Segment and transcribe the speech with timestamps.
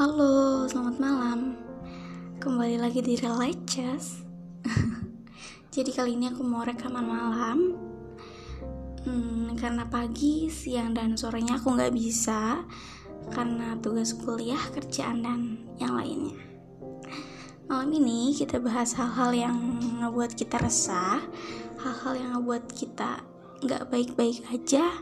[0.00, 1.60] Halo, selamat malam.
[2.40, 4.24] Kembali lagi di Religious.
[5.76, 7.76] Jadi kali ini aku mau rekaman malam.
[9.04, 12.64] Hmm, karena pagi, siang, dan sorenya aku nggak bisa
[13.28, 16.48] karena tugas kuliah, kerjaan, dan yang lainnya.
[17.68, 19.56] Malam ini kita bahas hal-hal yang
[20.00, 21.20] ngebuat kita resah,
[21.76, 23.20] hal-hal yang ngebuat kita
[23.60, 24.96] nggak baik-baik aja,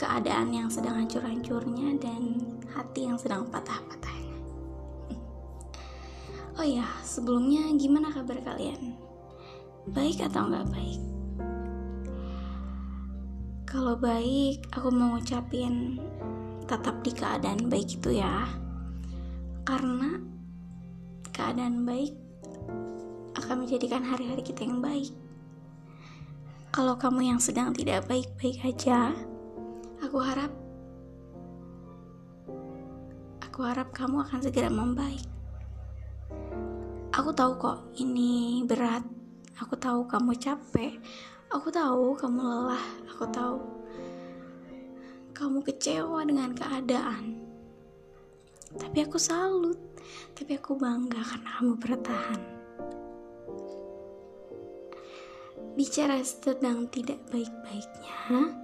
[0.00, 2.40] keadaan yang sedang hancur-hancurnya dan
[2.72, 4.32] hati yang sedang patah-patahnya.
[6.58, 8.96] Oh ya, sebelumnya gimana kabar kalian?
[9.92, 11.00] Baik atau nggak baik?
[13.64, 15.96] Kalau baik, aku mau ngucapin
[16.68, 18.44] tetap di keadaan baik itu ya.
[19.64, 20.20] Karena
[21.32, 22.12] keadaan baik
[23.40, 25.14] akan menjadikan hari-hari kita yang baik.
[26.74, 29.16] Kalau kamu yang sedang tidak baik-baik aja,
[30.10, 30.50] aku harap
[33.46, 35.22] aku harap kamu akan segera membaik.
[37.14, 39.06] Aku tahu kok ini berat.
[39.62, 40.98] Aku tahu kamu capek.
[41.54, 42.86] Aku tahu kamu lelah.
[43.14, 43.62] Aku tahu
[45.30, 47.46] kamu kecewa dengan keadaan.
[48.82, 49.78] Tapi aku salut.
[50.34, 52.40] Tapi aku bangga karena kamu bertahan.
[55.78, 58.58] Bicara sedang tidak baik-baiknya,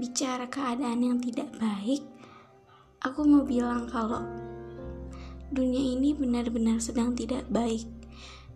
[0.00, 2.00] bicara keadaan yang tidak baik,
[3.04, 4.24] aku mau bilang kalau
[5.52, 7.84] dunia ini benar-benar sedang tidak baik.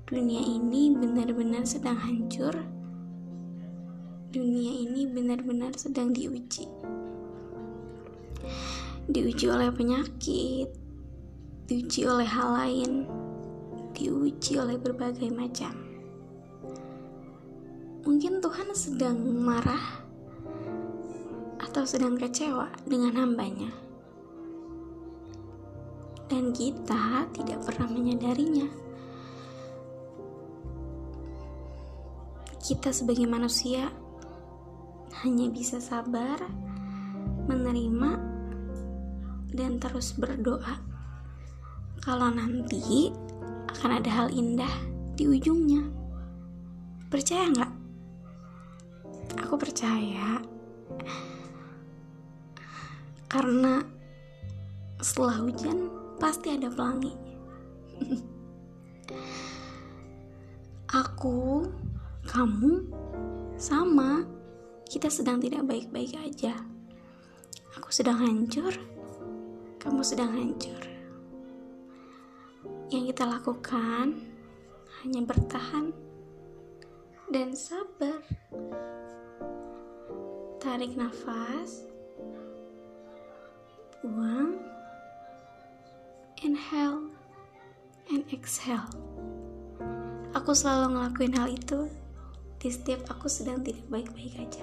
[0.07, 2.55] Dunia ini benar-benar sedang hancur.
[4.31, 6.71] Dunia ini benar-benar sedang diuji.
[9.11, 10.71] Diuji oleh penyakit,
[11.67, 12.93] diuji oleh hal lain,
[13.99, 15.75] diuji oleh berbagai macam.
[18.07, 20.06] Mungkin Tuhan sedang marah
[21.77, 23.69] atau sedang kecewa dengan hambanya.
[26.25, 28.65] Dan kita tidak pernah menyadarinya.
[32.65, 33.93] Kita sebagai manusia
[35.21, 36.49] hanya bisa sabar,
[37.45, 38.11] menerima,
[39.53, 40.81] dan terus berdoa.
[42.01, 43.13] Kalau nanti
[43.77, 44.73] akan ada hal indah
[45.13, 45.85] di ujungnya.
[47.13, 47.73] Percaya nggak?
[49.45, 50.41] Aku percaya
[53.27, 53.83] karena
[55.03, 57.13] setelah hujan pasti ada pelangi.
[60.87, 61.67] Aku,
[62.25, 62.89] kamu,
[63.61, 64.25] sama.
[64.87, 66.55] Kita sedang tidak baik-baik aja.
[67.77, 68.73] Aku sedang hancur,
[69.83, 70.81] kamu sedang hancur.
[72.89, 74.15] Yang kita lakukan
[75.03, 75.91] hanya bertahan
[77.35, 78.23] dan sabar.
[80.63, 81.96] Tarik nafas
[84.07, 84.55] buang,
[86.47, 87.11] inhale,
[88.15, 88.87] and exhale.
[90.31, 91.91] Aku selalu ngelakuin hal itu
[92.63, 94.63] di setiap aku sedang tidak baik-baik aja.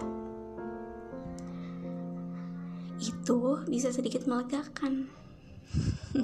[3.03, 5.11] Itu bisa sedikit melegakan.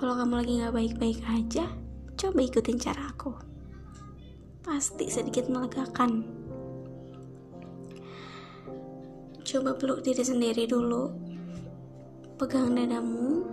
[0.00, 1.68] Kalau kamu lagi gak baik-baik aja,
[2.16, 3.36] coba ikutin cara aku.
[4.64, 6.24] Pasti sedikit melegakan.
[9.44, 11.33] Coba peluk diri sendiri dulu
[12.34, 13.46] pegang dadamu,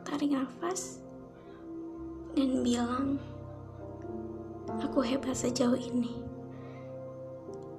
[0.00, 1.04] tarik nafas,
[2.32, 3.20] dan bilang,
[4.80, 6.16] "Aku hebat sejauh ini.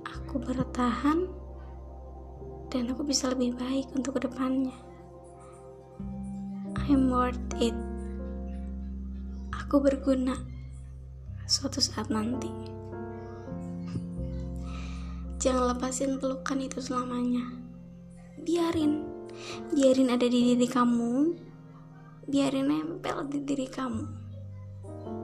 [0.05, 1.25] Aku bertahan,
[2.69, 4.77] dan aku bisa lebih baik untuk ke depannya.
[6.85, 7.73] I'm worth it.
[9.65, 10.37] Aku berguna
[11.49, 12.53] suatu saat nanti."
[15.41, 17.49] Jangan lepasin pelukan itu selamanya.
[18.45, 19.20] Biarin
[19.71, 21.13] biarin ada di diri kamu.
[22.27, 24.05] Biarin nempel di diri kamu.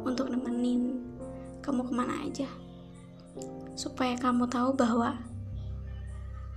[0.03, 1.00] Untuk nemenin
[1.62, 2.50] kamu ke mana aja.
[3.78, 5.19] Supaya kamu tahu bahwa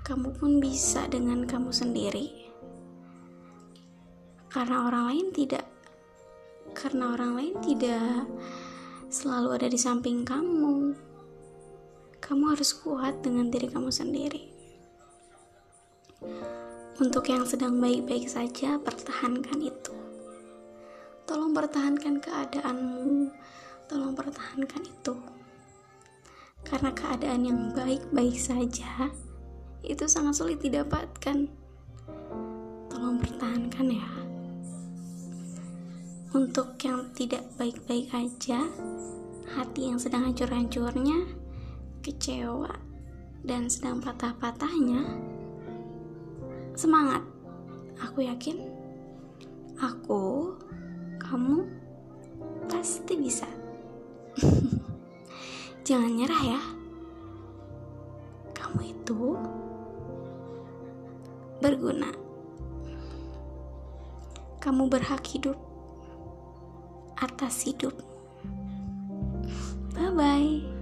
[0.06, 2.50] kamu pun bisa dengan kamu sendiri.
[4.50, 5.66] Karena orang lain tidak
[6.70, 8.30] karena orang lain tidak
[9.10, 10.94] selalu ada di samping kamu.
[12.22, 14.50] Kamu harus kuat dengan diri kamu sendiri
[17.00, 19.96] untuk yang sedang baik-baik saja, pertahankan itu.
[21.24, 23.32] Tolong pertahankan keadaanmu,
[23.88, 25.16] tolong pertahankan itu.
[26.60, 29.08] Karena keadaan yang baik-baik saja
[29.80, 31.48] itu sangat sulit didapatkan.
[32.92, 34.10] Tolong pertahankan ya.
[36.36, 38.60] Untuk yang tidak baik-baik aja,
[39.56, 41.32] hati yang sedang hancur-hancurnya,
[42.04, 42.76] kecewa,
[43.40, 45.29] dan sedang patah-patahnya,
[46.80, 47.20] Semangat.
[48.00, 48.56] Aku yakin
[49.76, 50.56] aku,
[51.20, 51.68] kamu
[52.72, 53.44] pasti bisa.
[55.84, 56.60] Jangan nyerah ya.
[58.56, 59.36] Kamu itu
[61.60, 62.08] berguna.
[64.64, 65.60] Kamu berhak hidup
[67.20, 67.92] atas hidup.
[69.92, 70.79] Bye bye.